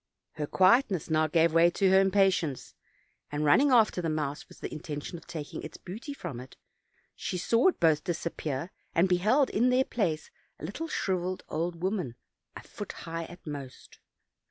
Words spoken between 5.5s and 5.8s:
its